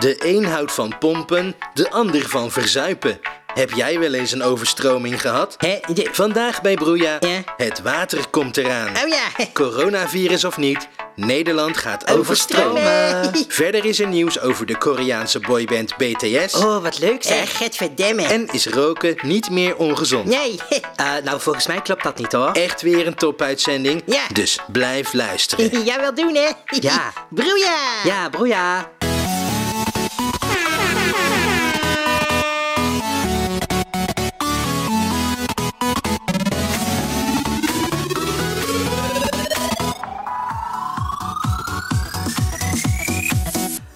[0.00, 3.20] De een houdt van pompen, de ander van verzuipen.
[3.54, 5.54] Heb jij wel eens een overstroming gehad?
[5.58, 5.78] Hè?
[5.94, 7.16] De- Vandaag bij Broeja.
[7.20, 7.42] Ja.
[7.56, 8.88] Het water komt eraan.
[8.88, 9.44] Oh ja.
[9.52, 12.82] Coronavirus of niet, Nederland gaat Overstromen.
[12.82, 13.44] overstromen.
[13.48, 16.54] Verder is er nieuws over de Koreaanse boyband BTS.
[16.54, 17.56] Oh, wat leuk Zeg, zeg.
[17.56, 18.22] get verdemme.
[18.22, 20.24] En is roken niet meer ongezond.
[20.24, 20.58] Nee,
[20.96, 22.50] Eh, nou, volgens mij klopt dat niet hoor.
[22.52, 24.02] Echt weer een topuitzending.
[24.06, 24.22] Ja.
[24.32, 25.84] Dus blijf luisteren.
[25.84, 26.48] jij wel doen, hè?
[26.80, 27.12] Ja.
[27.30, 27.76] Broeia!
[28.04, 28.90] Ja, broeia.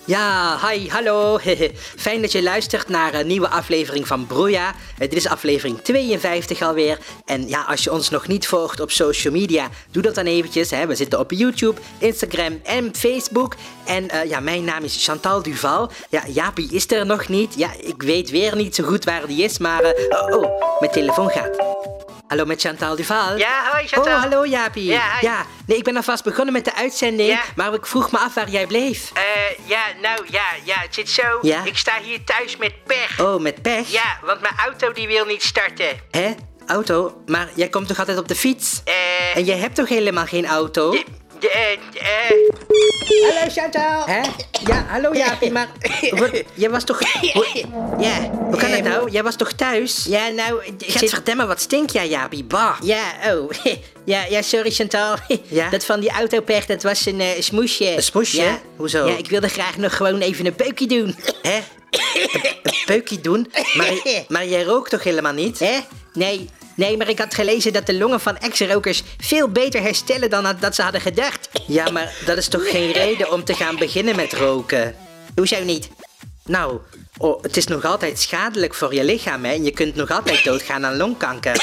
[0.06, 1.38] Ja, hi, hallo.
[1.96, 4.68] Fijn dat je luistert naar een nieuwe aflevering van Broeia.
[4.68, 6.98] Eh, dit is aflevering 52 alweer.
[7.24, 10.70] En ja, als je ons nog niet volgt op social media, doe dat dan eventjes.
[10.70, 10.86] Hè.
[10.86, 13.54] We zitten op YouTube, Instagram en Facebook.
[13.84, 15.90] En eh, ja, mijn naam is Chantal Duval.
[16.10, 17.54] Ja, Jaapie is er nog niet.
[17.56, 19.82] Ja, ik weet weer niet zo goed waar die is, maar...
[19.82, 21.83] eh, oh, oh, mijn telefoon gaat.
[22.34, 23.36] Hallo met Chantal Duval.
[23.36, 24.12] Ja, hoi, Chantal.
[24.14, 24.84] Oh, hallo Jaapie.
[24.84, 25.26] Ja, hi.
[25.26, 27.28] ja, nee, ik ben alvast begonnen met de uitzending.
[27.28, 27.40] Ja.
[27.56, 29.10] Maar ik vroeg me af waar jij bleef.
[29.14, 29.22] Eh,
[29.68, 31.38] ja, nou, ja, ja, het zit zo.
[31.42, 31.64] Ja?
[31.64, 33.20] Ik sta hier thuis met pech.
[33.20, 33.88] Oh, met pech?
[33.88, 36.00] Ja, want mijn auto die wil niet starten.
[36.10, 36.34] Hè?
[36.66, 37.22] Auto?
[37.26, 38.80] Maar jij komt toch altijd op de fiets?
[38.84, 40.96] Eh, En jij hebt toch helemaal geen auto?
[43.22, 44.06] Hallo, Chantal.
[44.06, 44.20] Hè?
[44.66, 45.68] Ja, hallo Jaapie, maar...
[46.10, 47.00] Wat, jij was toch...
[47.98, 48.30] Ja.
[48.30, 49.10] hoe kan eh, het nou?
[49.10, 50.04] Jij was toch thuis?
[50.08, 50.62] Ja, nou...
[50.78, 52.44] Gadverdamme, wat stink jij, Jaapie?
[52.44, 52.76] Bah.
[52.82, 53.50] Ja, oh.
[54.04, 55.16] Ja, ja, sorry Chantal.
[55.48, 55.70] Ja?
[55.70, 57.96] Dat van die autopech, dat was een eh, smoesje.
[57.96, 58.42] Een smoesje?
[58.42, 58.60] Ja.
[58.76, 59.06] Hoezo?
[59.06, 61.16] Ja, ik wilde graag nog gewoon even een peukje doen.
[61.42, 61.56] Hè?
[61.90, 62.28] Een,
[62.62, 63.52] een peukje doen?
[63.74, 63.92] Maar,
[64.28, 65.58] maar jij rookt toch helemaal niet?
[65.58, 65.78] Hè?
[66.12, 70.56] Nee, nee, maar ik had gelezen dat de longen van ex-rokers veel beter herstellen dan
[70.60, 71.48] dat- ze hadden gedacht.
[71.66, 74.94] Ja, maar dat is toch geen reden om te gaan beginnen met roken?
[75.34, 75.88] Hoezo niet?
[76.44, 76.78] Nou,
[77.18, 79.52] oh, het is nog altijd schadelijk voor je lichaam, hè?
[79.52, 81.62] En je kunt nog altijd doodgaan aan longkanker.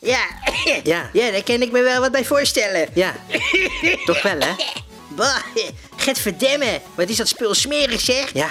[0.00, 0.20] Ja.
[0.84, 1.10] Ja.
[1.12, 2.88] Ja, daar kan ik me wel wat bij voorstellen.
[2.94, 3.14] Ja,
[4.04, 4.52] toch wel, hè?
[5.08, 5.36] Bah,
[5.96, 6.80] get verdemme.
[6.94, 8.30] Wat is dat spul smerig, zeg.
[8.32, 8.48] Ja.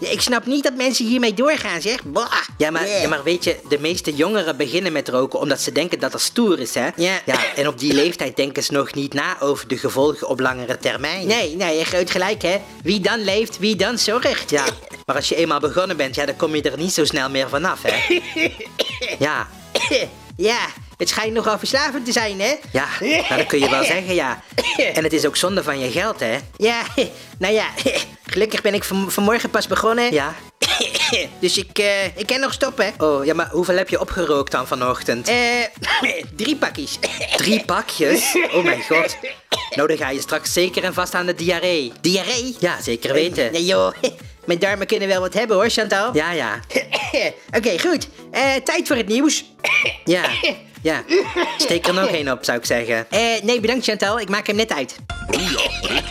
[0.00, 2.02] Eh, Ik snap niet dat mensen hiermee doorgaan, zeg.
[2.04, 2.32] Bah.
[2.58, 5.98] Ja maar, ja, maar weet je, de meeste jongeren beginnen met roken omdat ze denken
[5.98, 6.88] dat dat stoer is, hè?
[6.96, 7.20] Ja.
[7.26, 7.54] ja.
[7.56, 11.26] En op die leeftijd denken ze nog niet na over de gevolgen op langere termijn.
[11.26, 12.60] Nee, nee, je groot gelijk, hè.
[12.82, 14.50] Wie dan leeft, wie dan zorgt.
[14.50, 14.64] Ja,
[15.06, 17.48] maar als je eenmaal begonnen bent, ja, dan kom je er niet zo snel meer
[17.48, 18.20] vanaf, hè?
[19.18, 19.48] Ja,
[20.36, 20.58] Ja,
[20.98, 22.54] het schijnt nogal verslavend te zijn, hè.
[22.72, 24.42] ja, nou, dat kun je wel zeggen, ja.
[24.94, 26.36] En het is ook zonde van je geld, hè?
[26.56, 26.82] Ja,
[27.38, 27.66] nou ja,
[28.26, 30.12] gelukkig ben ik van, vanmorgen pas begonnen.
[30.12, 30.34] Ja.
[31.40, 32.94] Dus ik, eh, ik kan nog stoppen.
[32.98, 35.28] Oh, ja, maar hoeveel heb je opgerookt dan vanochtend?
[35.28, 35.36] Eh,
[36.36, 36.98] drie pakjes.
[37.36, 38.36] Drie pakjes?
[38.52, 39.16] Oh mijn god.
[39.74, 41.92] Nou, dan ga je straks zeker en vast aan de diarree.
[42.00, 42.56] Diarree?
[42.58, 43.52] Ja, zeker weten.
[43.52, 43.92] Nee joh,
[44.44, 46.14] mijn darmen kunnen wel wat hebben hoor, Chantal.
[46.14, 46.60] Ja, ja.
[47.56, 48.08] Oké, goed.
[48.30, 49.44] Eh, tijd voor het nieuws.
[50.04, 50.22] Ja,
[50.82, 51.02] ja.
[51.58, 53.06] Steek er nog één op, zou ik zeggen.
[53.10, 54.96] Eh, nee, bedankt Chantal, ik maak hem net uit.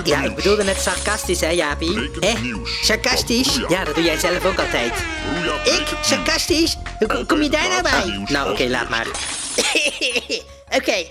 [0.04, 2.10] Ja, ik bedoelde net sarcastisch, hè, Jaapie?
[2.20, 2.34] Hè?
[2.82, 3.60] Sarcastisch?
[3.68, 4.94] Ja, dat doe jij zelf ook altijd.
[5.64, 5.84] Ik?
[6.02, 6.78] Sarcastisch?
[7.00, 8.26] Hoe kom- kom je daar nou bij?
[8.30, 9.08] Nou, oké, laat maar.
[10.78, 11.06] Oké.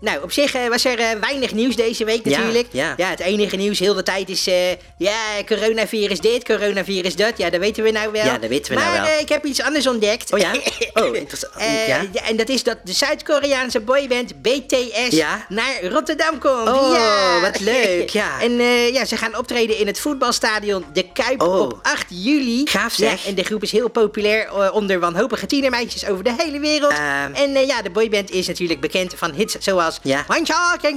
[0.00, 2.66] Nou, op zich eh, was er eh, weinig nieuws deze week Ja, natuurlijk.
[2.70, 2.94] ja.
[2.96, 4.46] het enige nieuws heel de tijd is...
[4.46, 5.16] eh, ja,
[5.46, 7.38] coronavirus dit, coronavirus dat.
[7.38, 8.24] Ja, dat weten we nou wel.
[8.24, 9.10] Ja, dat weten we maar, nou wel.
[9.14, 10.32] eh, ik heb iets anders ontdekt.
[10.32, 10.52] Oh ja?
[10.94, 11.52] Oh, interessant.
[11.86, 12.02] Ja?
[12.28, 15.46] En dat is dat de Zuid-Koreaanse boyband BTS Ja?
[15.48, 16.68] naar Rotterdam komt.
[16.68, 17.40] Oh, ja.
[17.40, 18.40] wat leuk, ja.
[18.46, 18.52] En
[18.92, 21.60] ja, ze gaan optreden in het voetbalstadion De Kuip Oh.
[21.60, 22.62] op 8 juli.
[22.64, 23.22] Gaaf, zeg.
[23.22, 26.92] Ja, en de groep is heel populair onder wanhopige tienermeisjes over de hele wereld.
[26.92, 27.32] Ehm.
[27.34, 30.24] en ja, de boyband is natuurlijk bekend van hits zoals Ja.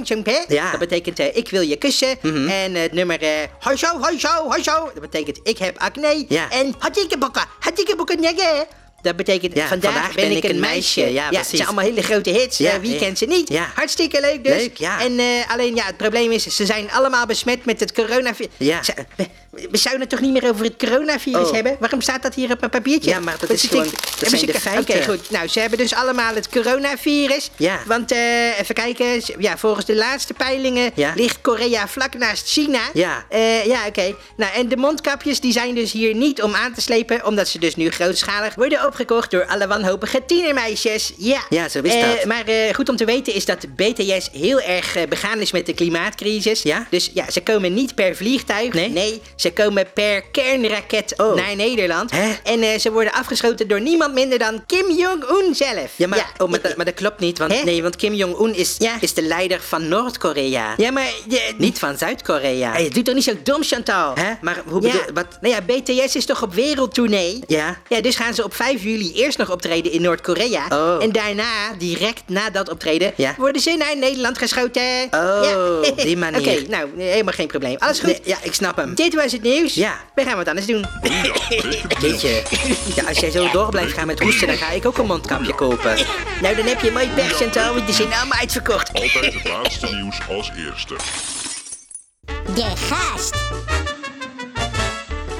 [0.04, 0.44] Chung Pe.
[0.48, 0.70] Ja.
[0.70, 2.16] Dat betekent eh, ik wil je kussen.
[2.22, 2.48] Mhm.
[2.48, 4.90] En het nummer eh Hansho, Hansho, Hansho.
[4.92, 6.24] Dat betekent ik heb acne.
[6.28, 6.50] Ja.
[6.50, 8.66] En Hatike Bokken, Hatike Bokken Negge.
[9.02, 11.12] Dat betekent Ja, vandaag, ben, ik een meisje.
[11.12, 11.50] Ja, het precies.
[11.56, 12.58] zijn allemaal hele grote hits.
[12.58, 12.98] Ja, Eh, wie ja.
[12.98, 13.48] kent ze niet?
[13.48, 13.70] Ja.
[13.74, 14.56] Hartstikke leuk dus.
[14.56, 15.00] Leuk, ja.
[15.00, 18.52] En alleen ja, het probleem is, ze zijn allemaal besmet met het coronavirus.
[18.56, 18.82] Ja.
[18.82, 18.94] Ze-
[19.52, 21.52] We, zouden het toch niet meer over het coronavirus Oh.
[21.52, 21.76] hebben?
[21.80, 23.10] Waarom staat dat hier op mijn papiertje?
[23.10, 23.84] Ja, maar dat is gewoon-
[24.18, 24.94] dat zijn ze- de feiten.
[24.96, 25.30] Oké, goed.
[25.30, 27.50] Nou, ze hebben dus allemaal het coronavirus.
[27.56, 27.78] Ja.
[27.86, 29.22] Want, eh, even kijken.
[29.38, 31.12] Ja, volgens de laatste peilingen Ja.
[31.16, 32.80] ligt Korea vlak naast China.
[32.94, 33.24] Ja.
[33.28, 34.14] Eh, ja, oké.
[34.36, 37.58] Nou, en de mondkapjes die zijn dus hier niet om aan te slepen, omdat ze
[37.58, 41.12] dus nu grootschalig worden opgekocht door alle wanhopige tienermeisjes.
[41.16, 42.24] Ja, Ja, zo is Eh, dat.
[42.24, 42.44] Maar
[42.74, 46.62] goed om te weten is dat BTS heel erg begaan is met de klimaatcrisis.
[46.62, 46.86] Ja?
[46.90, 48.72] Dus ja, ze komen niet per vliegtuig.
[48.72, 49.20] Nee?
[49.42, 51.34] Ze komen per kernraket Oh.
[51.34, 52.10] naar Nederland.
[52.10, 52.32] Hè?
[52.42, 55.90] En eh, ze worden afgeschoten door niemand minder dan Kim Jong-un zelf.
[55.96, 57.38] Ja, maar, oh, maar, dat, maar dat klopt niet.
[57.38, 57.62] Want, Hè?
[57.64, 58.96] nee, want Kim Jong-un is, Ja.
[59.00, 60.74] is de leider van Noord-Korea.
[60.76, 61.10] Ja, maar...
[61.28, 62.72] Je, Niet van Zuid-Korea.
[62.72, 64.14] Hey, doe toch niet zo dom, Chantal?
[64.14, 64.32] Hè?
[64.40, 65.00] Maar hoe bedoel...
[65.14, 65.26] Wat?
[65.40, 67.42] Nou ja, BTS is toch op wereldtournee?
[67.46, 67.78] Ja.
[67.88, 70.66] Ja, dus gaan ze op 5 juli eerst nog optreden in Noord-Korea.
[70.72, 71.02] Oh.
[71.02, 73.34] En daarna, direct na dat optreden, Ja.
[73.38, 74.82] worden ze naar Nederland geschoten.
[75.10, 76.02] Oh, ja.
[76.04, 76.40] die manier.
[76.40, 77.76] Oké, nou, helemaal geen probleem.
[77.78, 78.06] Alles goed?
[78.08, 78.94] Nee, ja, ik snap hem.
[78.94, 79.74] Dit was het nieuws.
[79.74, 79.96] Ja.
[80.14, 80.86] We gaan wat anders doen.
[82.00, 82.42] Jeetje.
[82.94, 85.54] Ja, als jij zo door blijft gaan met hoesten, dan ga ik ook een mondkapje
[85.54, 85.96] kopen.
[86.42, 88.92] nou, dan heb je mooi pech, Chantal, want die zijn allemaal uitverkocht.
[88.92, 90.94] Altijd het laatste nieuws als eerste.
[92.54, 93.34] De gast.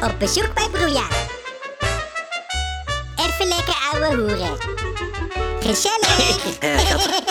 [0.02, 1.06] Op bezoek bij Broeja.
[3.16, 4.81] Even lekker ouwe hoeren.
[5.66, 6.10] Gezellig.
[6.60, 6.90] Eh.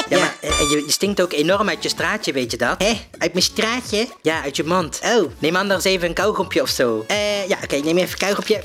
[0.10, 2.84] Ja, maar eh, je, je stinkt ook enorm uit je straatje, weet je dat?
[2.84, 4.08] Hé, uit mijn straatje?
[4.22, 5.00] Ja, uit je mond.
[5.04, 5.32] Oh.
[5.40, 7.04] Neem anders even een kauwgompje of zo.
[7.08, 8.64] Eh, ja, oké, neem even een kauwgopje.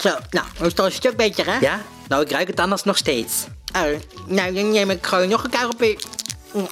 [0.00, 1.58] Zo, nou, dat is toch een stuk beter, hè?
[1.58, 1.82] Ja?
[2.08, 3.34] Nou, ik ruik het anders nog steeds.
[3.76, 3.82] Oh,
[4.26, 5.98] nou, dan neem ik gewoon nog een kauwgopje.
[6.52, 6.68] Mm.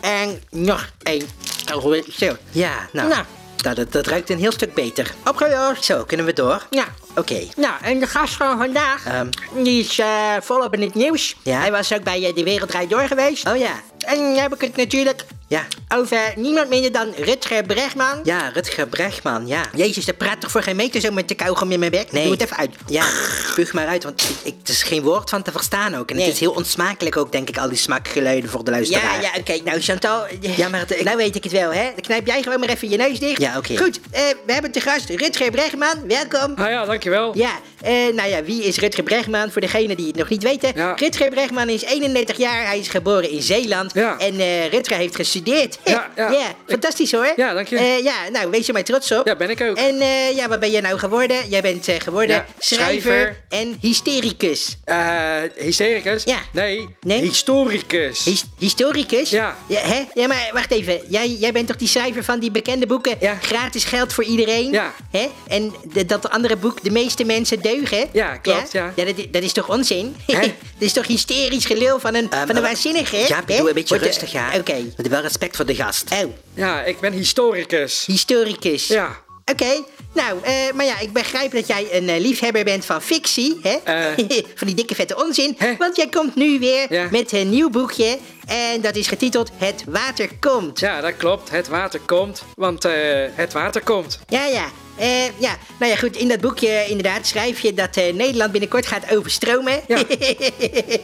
[0.00, 1.28] En nog één
[1.64, 2.04] kauwgopje.
[2.12, 3.08] Zo, Ja, nou.
[3.08, 3.24] Nou.
[3.62, 5.14] Dat, dat, dat ruikt een heel stuk beter.
[5.26, 5.84] opgelost.
[5.84, 6.66] Zo, kunnen we door?
[6.70, 6.84] Ja.
[7.16, 7.40] Oké.
[7.56, 9.28] Nou, en de gast van vandaag, Ehm.
[9.62, 10.06] die is eh,
[10.40, 11.36] volop in het nieuws.
[11.42, 11.58] Ja?
[11.58, 13.48] Hij was ook bij eh, De Wereld Draait Door geweest.
[13.48, 13.72] Oh ja.
[13.98, 15.66] En dan heb ik het natuurlijk Ja.
[15.88, 18.20] over niemand minder dan Rutger Bregman.
[18.24, 19.62] Ja, Rutger Bregman, ja.
[19.76, 22.12] Jezus, dat praat toch voor geen meter zo met de kauwgom in mijn bek?
[22.12, 22.22] Nee.
[22.22, 22.70] Doe het even uit.
[22.86, 23.04] Ja,
[23.50, 26.10] spuug maar uit, want ik, ik, het is geen woord van te verstaan ook.
[26.10, 26.24] En Nee.
[26.24, 29.20] het is heel onsmakelijk ook, denk ik, al die smakgeluiden voor de Ja, luisteraar.
[29.22, 29.60] ja, oké.
[29.64, 30.26] Nou, Chantal.
[30.40, 31.82] Ja, maar het- ik- Nou weet ik het wel, hè?
[31.84, 33.40] Dan knijp jij gewoon maar even je neus dicht.
[33.40, 33.76] Ja, oké.
[33.76, 36.06] Goed, eh, we hebben te gast Rutger Bregman.
[36.06, 36.54] Welkom.
[36.56, 37.36] Ah ja, dankjewel.
[37.36, 37.50] Ja,
[37.82, 39.50] eh, nou ja, wie is Rutger Bregman?
[39.50, 40.72] Voor degenen die het nog niet weten.
[40.74, 40.92] Ja.
[40.96, 42.66] Rutger Bregman is 31 jaar.
[42.66, 43.90] Hij is geboren in Zeeland.
[43.94, 44.18] Ja.
[44.18, 45.78] En eh Rutger heeft gestudeerd.
[45.84, 46.54] Ja, ja.
[46.66, 47.32] fantastisch hoor.
[47.36, 47.76] Ja, dank je.
[47.76, 49.26] Eh, ja, nou, wees er maar trots op.
[49.26, 49.76] Ja, ben ik ook.
[49.76, 49.96] En
[50.36, 51.48] ja, wat ben je nou geworden?
[51.48, 53.36] Jij bent geworden Ja, schrijver, schrijver.
[53.48, 54.76] en hystericus.
[54.84, 56.24] Eh, hystericus?
[56.24, 56.38] Ja.
[56.52, 57.20] Nee, Nee?
[57.20, 58.24] historicus.
[58.24, 59.30] His- historicus?
[59.30, 59.56] Ja.
[59.72, 60.04] hè?
[60.14, 61.00] ja, maar wacht even.
[61.08, 63.16] Jij, jij bent toch die schrijver van die bekende boeken?
[63.20, 63.38] Ja.
[63.42, 64.72] Gratis geld voor iedereen?
[64.72, 64.94] Ja.
[65.10, 65.28] Hè?
[65.48, 68.08] En de- dat andere boek, De meeste mensen deugen?
[68.12, 68.92] Ja, klopt, ja.
[68.96, 70.16] Ja, dat, i- dat is toch onzin?
[70.26, 70.40] Hè?
[70.40, 73.16] dat is toch hysterisch gelul van een, Ehm, van een eh, waanzinnige?
[73.16, 73.56] Ja, hè?
[73.56, 74.50] doe een beetje Wordt, eh, rustig, ja.
[74.58, 74.76] Oké.
[74.96, 76.04] Met wel respect voor de gast.
[76.12, 78.04] Oh, Ja, ik ben historicus.
[78.06, 78.86] historicus.
[78.86, 79.26] Ja.
[79.50, 79.82] Oké,
[80.14, 83.76] nou, eh, maar ja, ik begrijp dat jij een eh, liefhebber bent van fictie, hè?
[83.84, 84.06] Eh.
[84.54, 85.54] van die dikke vette onzin.
[85.58, 85.76] Hè?
[85.78, 87.08] Want jij komt nu weer Ja.
[87.10, 88.18] met een nieuw boekje.
[88.46, 90.80] En dat is getiteld Het Water Komt.
[90.80, 91.50] Ja, dat klopt.
[91.50, 92.92] Het water komt, want eh,
[93.34, 94.18] het water komt.
[94.28, 94.64] Ja, ja.
[94.98, 96.16] Eh, ja, nou ja, goed.
[96.16, 99.80] In dat boekje inderdaad schrijf je dat eh, Nederland binnenkort gaat overstromen.
[99.86, 100.02] Ja.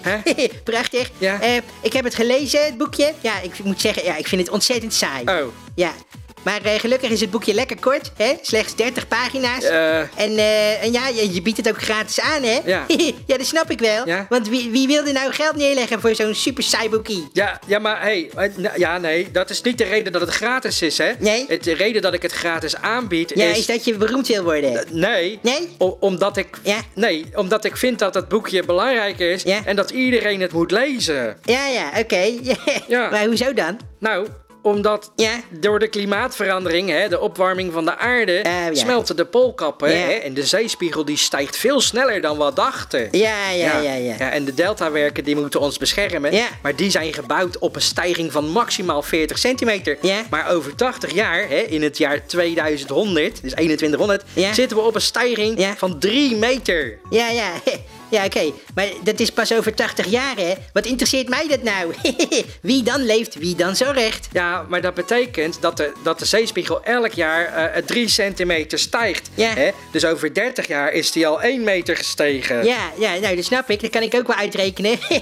[0.65, 1.11] Prachtig.
[1.19, 1.41] Ja.
[1.41, 3.13] Eh, ik heb het gelezen, het boekje.
[3.21, 5.25] Ja, ik moet zeggen, ja, ik vind het ontzettend saai.
[5.25, 5.47] Oh.
[5.75, 5.93] Ja.
[6.45, 8.33] Maar eh, gelukkig is het boekje lekker kort, hè?
[8.43, 9.65] Slechts 30 pagina's.
[9.65, 12.59] En, eh, en ja, je, je biedt het ook gratis aan, hè?
[12.65, 12.85] Ja.
[13.27, 14.07] ja, dat snap ik wel.
[14.09, 14.27] Ja.
[14.29, 17.29] Want wie, wie wilde nou geld neerleggen voor zo'n super saai boekie?
[17.33, 20.83] Ja, ja, maar hey, eh, ja, nee, dat is niet de reden dat het gratis
[20.83, 21.13] is, hè?
[21.19, 21.45] Nee.
[21.49, 23.59] Het, de reden dat ik het gratis aanbied Ja, is...
[23.59, 24.85] is dat je beroemd wil worden?
[24.91, 25.39] Nee.
[25.43, 25.69] Nee?
[25.79, 26.47] O- omdat ik...
[26.63, 26.79] Ja.
[26.95, 29.61] Nee, omdat ik vind dat het boekje belangrijk is Ja.
[29.65, 31.37] en dat iedereen het moet lezen.
[31.43, 32.23] Ja, ja, oké.
[32.89, 33.11] Ja.
[33.11, 33.81] Maar hoezo dan?
[33.99, 34.27] Nou,
[34.65, 35.41] omdat Ja.
[35.51, 38.75] door de klimaatverandering, hè, de opwarming van de aarde, ja.
[38.75, 39.97] smelten de poolkappen Ja.
[39.97, 43.09] hè, en de zeespiegel die stijgt veel sneller dan we dachten.
[43.11, 44.31] Ja, ja, ja, ja.
[44.31, 46.47] en de deltawerken die moeten ons beschermen, Ja.
[46.63, 49.99] maar die zijn gebouwd op een stijging van maximaal 40 centimeter.
[50.01, 50.23] Ja.
[50.31, 54.53] Maar over 80 jaar, hè, in het jaar 2100, dus 2100, Ja.
[54.53, 56.99] zitten we op een stijging van 3 meter.
[57.11, 57.51] Ja, ja.
[58.11, 58.51] Ja, oké.
[58.75, 60.53] Maar dat is pas over 80 jaar, hè?
[60.73, 61.95] Wat interesseert mij dat nou?
[62.63, 64.29] wie dan leeft, wie dan zorgt.
[64.33, 69.29] Ja, maar dat betekent dat de, dat de zeespiegel elk jaar eh 3 centimeter stijgt.
[69.35, 69.49] Ja.
[69.55, 69.71] Hè?
[69.93, 72.65] Dus over 30 jaar is die al 1 meter gestegen.
[72.65, 73.81] Ja, ja, nou, dat snap ik.
[73.81, 74.99] Dat kan ik ook wel uitrekenen.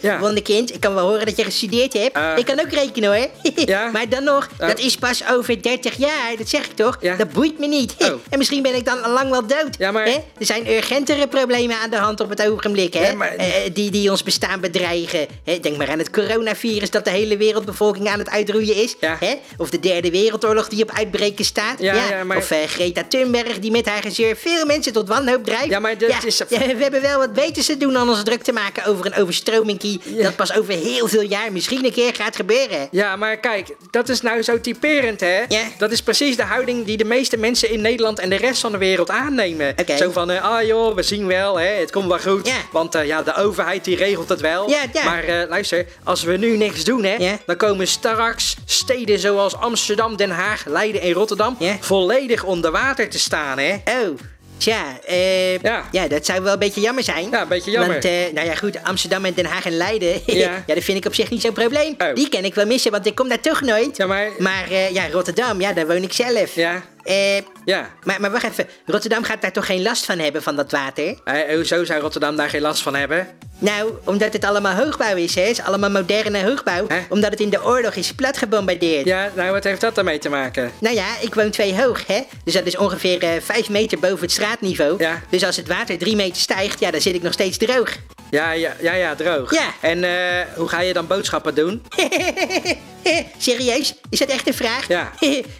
[0.00, 0.18] Ja.
[0.18, 2.16] Wonderkind, ik kan wel horen dat je gestudeerd hebt.
[2.16, 2.32] Eh.
[2.36, 3.28] ik kan ook rekenen, hoor.
[3.64, 3.90] Ja?
[3.92, 4.68] Maar dan nog, Eh.
[4.68, 6.36] dat is pas over 30 jaar.
[6.38, 6.96] Dat zeg ik toch?
[7.00, 7.16] Ja.
[7.16, 7.94] Dat boeit me niet.
[7.98, 8.06] Oh.
[8.28, 9.76] En misschien ben ik dan lang wel dood.
[9.78, 10.10] Ja, maar- Hè?
[10.38, 13.08] Er zijn urgentere problemen aan de hand op het ogenblik, hè?
[13.08, 15.26] Ja, maar- Eh, die, die ons bestaan bedreigen.
[15.44, 15.60] Hè?
[15.60, 18.94] Denk maar aan het coronavirus dat de hele wereldbevolking aan het uitroeien is.
[19.00, 19.16] Ja.
[19.20, 19.34] Hè?
[19.56, 21.78] Of de derde wereldoorlog die op uitbreken staat.
[21.80, 25.66] Ja, maar- Of eh, Greta Thunberg die met haar gezeur veel mensen tot wanhoop drijft.
[25.70, 28.52] Ja, maar dat is- we hebben wel wat beters te doen dan ons druk te
[28.52, 30.00] maken over een overstromingkie...
[30.22, 32.88] dat pas over heel veel jaar misschien een keer gaat gebeuren.
[32.90, 35.40] Ja, maar kijk, dat is nou zo typerend, hè?
[35.78, 38.72] Dat is precies de houding die de meeste mensen in Nederland en de rest van
[38.72, 39.74] de wereld aannemen.
[39.98, 42.46] Zo van, eh, ah joh, we zien wel, hè, het komt wel goed.
[42.46, 42.56] Ja.
[42.72, 44.68] Want eh, ja, de overheid die regelt het wel.
[44.70, 45.04] Ja, ja.
[45.04, 50.16] Maar eh, luister, als we nu niks doen, hè, dan komen straks steden zoals Amsterdam,
[50.16, 53.74] Den Haag, Leiden en Rotterdam volledig onder water te staan, hè?
[53.74, 54.18] Oh,
[54.56, 55.84] tja, eh, Ja.
[55.92, 56.08] ja.
[56.08, 57.30] dat zou wel een beetje jammer zijn.
[57.30, 57.90] Ja, een beetje jammer.
[57.92, 60.62] Want, eh, nou ja, goed, Amsterdam en Den Haag en Leiden, Ja.
[60.66, 60.74] ja.
[60.74, 61.94] dat vind ik op zich niet zo'n probleem.
[61.98, 62.14] Oh.
[62.14, 63.96] Die kan ik wel missen, want ik kom daar toch nooit.
[63.96, 64.28] Ja, maar...
[64.38, 66.54] Maar eh, ja, Rotterdam, ja, daar woon ik zelf.
[66.54, 67.90] Ja, Eh, ja.
[68.04, 71.18] maar, maar wacht even, Rotterdam gaat daar toch geen last van hebben van dat water?
[71.24, 73.28] Eh, hoezo zou Rotterdam daar geen last van hebben?
[73.58, 75.42] Nou, omdat het allemaal hoogbouw is, hè?
[75.42, 76.86] Het is allemaal moderne hoogbouw.
[77.08, 79.04] Omdat het in de oorlog is plat gebombardeerd.
[79.04, 80.70] Ja, nou, wat heeft dat ermee te maken?
[80.78, 82.20] Nou ja, ik woon twee hoog, hè?
[82.44, 84.94] Dus dat is ongeveer eh, vijf meter boven het straatniveau.
[84.98, 85.20] Ja.
[85.30, 87.96] Dus als het water drie meter stijgt, ja, dan zit ik nog steeds droog.
[88.30, 89.54] Ja, ja, ja, ja droog.
[89.54, 89.74] Ja.
[89.80, 91.82] En eh, hoe ga je dan boodschappen doen?
[93.38, 93.94] Serieus?
[94.10, 94.88] Is dat echt een vraag?
[94.88, 95.12] Ja.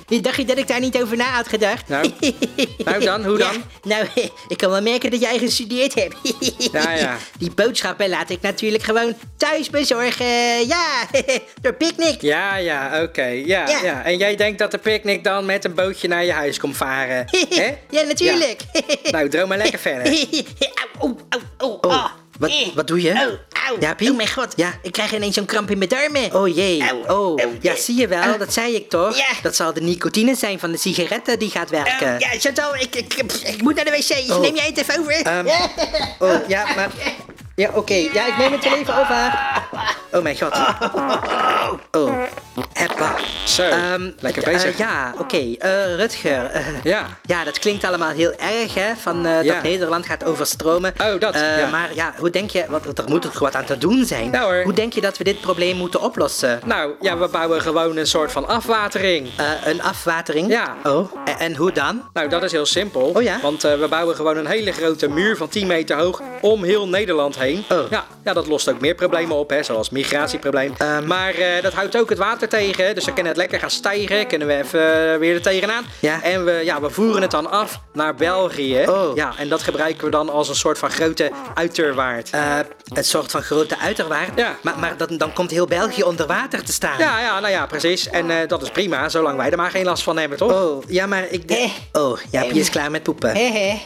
[0.23, 1.89] Dacht je dat ik daar niet over na had gedacht?
[1.89, 2.11] Nou.
[2.85, 3.53] Nou dan, hoe dan?
[3.53, 4.07] Ja, nou,
[4.49, 6.17] ik kan wel merken dat jij gestudeerd hebt.
[6.73, 7.17] Ja, ja.
[7.39, 10.67] Die boodschappen laat ik natuurlijk gewoon thuis bezorgen.
[10.67, 11.07] Ja,
[11.61, 12.21] door picknick.
[12.23, 13.27] Ja, ja, oké.
[13.27, 14.05] Ja, ja, Ja.
[14.05, 17.25] En jij denkt dat de picknick dan met een bootje naar je huis komt varen?
[17.49, 17.75] hè?
[17.91, 18.61] Ja, natuurlijk.
[19.11, 20.27] Nou, droom maar lekker verder.
[21.01, 22.11] Au, au, au, au.
[22.41, 22.75] Wat- Eh.
[22.75, 23.15] wat doe je?
[23.15, 23.29] Au,
[23.69, 23.77] au.
[23.81, 24.11] Jaapie?
[24.11, 24.53] Oh mijn god.
[24.57, 24.73] Ja.
[24.83, 26.35] Ik krijg ineens zo'n kramp in mijn darmen.
[26.35, 26.83] Oh jee.
[27.07, 29.17] Oh, ja, zie je wel, dat zei ik toch?
[29.17, 29.27] Ja.
[29.43, 32.15] Dat zal de nicotine zijn van de sigaretten die gaat werken.
[32.15, 34.31] Oh, ja, Chantal, ik, ik, ik moet naar de wc.
[34.33, 34.41] Oh.
[34.41, 35.13] Neem jij het even over?
[35.23, 35.47] Ehm,
[36.19, 36.91] oh, ja, maar...
[37.57, 37.95] Ja, oké.
[37.95, 39.39] Ja, ik neem het wel even over.
[40.13, 40.53] Oh mijn god.
[41.91, 42.23] Oh,
[42.73, 43.15] heppa.
[43.45, 44.79] Zo, Ehm, lekker eh, bezig.
[44.79, 45.37] ja, oké.
[45.59, 46.45] eh, Rutger.
[46.45, 47.07] eh, Ja.
[47.23, 48.95] Ja, dat klinkt allemaal heel erg, hè?
[48.97, 49.55] Van eh, Ja.
[49.55, 50.93] dat Nederland gaat overstromen.
[51.03, 51.69] Oh, dat, Eh, ja.
[51.71, 52.65] Maar ja, hoe denk je...
[52.69, 54.31] Want er moet toch wat aan te doen zijn?
[54.33, 54.63] Ja, hoor.
[54.63, 56.61] Hoe denk je dat we dit probleem moeten oplossen?
[56.65, 59.29] Nou, ja, we bouwen gewoon een soort van afwatering.
[59.37, 60.49] Eh, een afwatering?
[60.51, 60.77] Ja.
[60.85, 62.03] Oh, en, en hoe dan?
[62.13, 63.13] Nou, dat is heel simpel.
[63.15, 63.39] Oh ja?
[63.43, 66.89] Want eh, we bouwen gewoon een hele grote muur van 10 meter hoog om heel
[66.89, 67.65] Nederland heen.
[67.69, 67.91] Oh.
[67.91, 70.75] Ja, ja, dat lost ook meer problemen op, hè, zoals migratieprobleem.
[70.79, 71.07] Ehm.
[71.07, 72.87] Maar eh, dat houdt ook het water tegen.
[72.87, 74.27] hè, Dus dan kan het lekker gaan stijgen.
[74.27, 75.85] Kunnen we even eh, weer er tegenaan.
[75.99, 76.23] Ja.
[76.23, 78.85] En we, ja, we voeren het dan af naar België.
[78.89, 79.17] Oh.
[79.17, 82.31] Ja, en dat gebruiken we dan als een soort van grote uiterwaard.
[82.31, 82.59] Eh,
[82.95, 84.31] een soort van grote uiterwaard?
[84.37, 84.57] Ja.
[84.63, 86.99] Maar, maar dan, dan komt heel België onder water te staan.
[86.99, 88.09] Ja, ja, nou ja, precies.
[88.11, 90.53] En eh, dat is prima, zolang wij er maar geen last van hebben, toch?
[90.53, 91.71] Oh, ja, maar ik denk...
[91.93, 92.03] Eh.
[92.03, 93.31] Oh, Jaapie is klaar met poepen.
[93.37, 93.79] Hehe.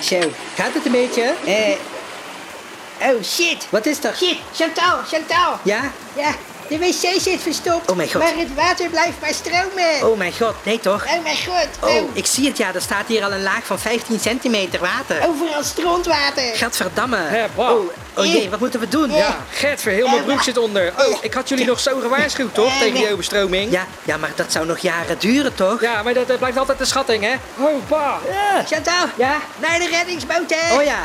[0.00, 0.18] Zo.
[0.54, 1.34] Gaat het een beetje?
[1.46, 3.10] Eh.
[3.10, 3.66] Oh shit.
[3.70, 4.14] Wat is er?
[4.16, 4.36] Shit.
[4.54, 5.58] Chantal, Chantal.
[5.62, 5.92] Ja?
[6.16, 6.34] Ja,
[6.70, 7.90] de wc zit verstopt.
[7.90, 8.22] Oh mijn god.
[8.22, 10.10] Maar het water blijft maar stromen.
[10.10, 11.04] Oh mijn god, nee toch?
[11.16, 11.66] Oh mijn god.
[11.80, 12.10] Oh, Oh.
[12.12, 15.28] ik zie het ja, er staat hier al een laag van 15 centimeter water.
[15.28, 16.54] Overal strontwater.
[16.54, 17.48] Gadverdamme.
[17.54, 17.68] Wow.
[17.70, 19.10] Oh, oh jee, wat moeten we doen?
[19.12, 20.92] Ja, Gert, heel mijn broek zit onder.
[20.98, 22.72] Oh, ik had jullie nog zo gewaarschuwd, toch?
[22.78, 23.72] Tegen die overstroming?
[23.72, 25.80] Ja, ja, maar dat zou nog jaren duren, toch?
[25.80, 27.34] Ja, maar dat, dat blijft altijd een schatting, hè?
[27.64, 28.18] Oh, pa.
[28.66, 29.06] Chantal.
[29.16, 29.36] Ja?
[29.58, 30.76] Naar de reddingsboot, hè.
[30.78, 30.98] Oh ja.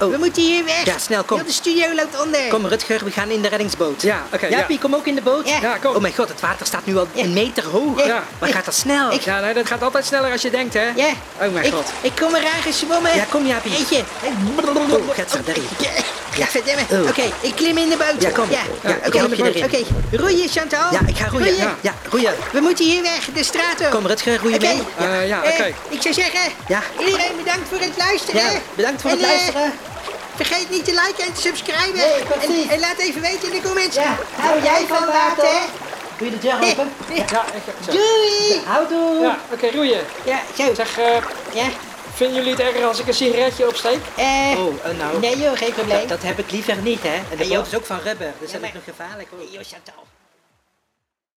[0.00, 0.84] Oh, we moeten hier weg.
[0.84, 1.36] Ja, snel, kom.
[1.36, 2.48] Heel de studio loopt onder.
[2.48, 4.02] Kom Rutger, we gaan in de reddingsboot.
[4.02, 4.56] Ja, oké, ja.
[4.56, 5.48] Jaapie, kom ook in de boot.
[5.48, 5.58] Ja.
[5.60, 5.94] Ja, kom.
[5.94, 8.06] Oh mijn god, het water staat nu al een meter hoog.
[8.06, 8.24] Ja.
[8.38, 9.12] Maar gaat dat snel?
[9.24, 10.90] Ja, nee, dat gaat altijd sneller als je denkt, hè?
[10.94, 11.08] Ja.
[11.40, 11.92] Oh mijn ik, god.
[12.00, 13.14] Ik kom eraan gezwommen.
[13.14, 13.76] Ja, kom Jaapie.
[13.76, 14.02] Eetje.
[14.22, 15.68] Oh, gadverdarrie.
[16.36, 16.82] Ja, verdomme.
[16.90, 17.08] Oh.
[17.08, 18.22] Oké, ik klim in de boot.
[18.22, 18.50] Ja, kom.
[18.50, 19.24] Ja, Ja, ja
[19.64, 19.78] oké.
[20.12, 20.92] roeien Chantal.
[20.92, 21.48] Ja, ik ga roeien.
[21.48, 21.76] Roeien.
[21.80, 22.34] Ja, roeien.
[22.52, 23.90] We moeten hier weg, de straat op.
[23.90, 24.66] Kom Rutger, roei je Oké.
[24.66, 24.82] mee?
[25.08, 25.74] Eh, ja, Eh, oké.
[25.88, 26.82] ik zou zeggen, Ja.
[26.98, 28.40] iedereen bedankt voor het luisteren.
[28.42, 29.72] Ja, bedankt voor En, het eh, luisteren.
[30.36, 31.94] vergeet niet te liken en te subscriben.
[31.94, 33.96] Nee, en, en laat even weten in de comments.
[33.96, 34.16] Ja.
[34.36, 35.58] Hou jij van water?
[36.18, 36.92] Doe je de deur open?
[37.14, 37.90] Ja, ik, zo.
[37.92, 38.60] Doei.
[38.64, 39.20] Houdoe.
[39.22, 40.00] Ja, oké, roeien.
[40.24, 40.74] Ja, zo.
[40.74, 41.04] Zeg, eh,
[41.52, 41.64] Ja.
[42.22, 44.00] Vinden jullie het erg als ik een sigaretje opsteek?
[44.16, 45.18] Eh, Oh, eh, nou.
[45.20, 46.06] nee joh, geen probleem.
[46.08, 47.14] Dat heb ik liever niet, hè.
[47.30, 49.40] En de boot is ook van rubber, dus dat maar- is nog gevaarlijk hoor.
[49.50, 50.04] Joh, Chantal.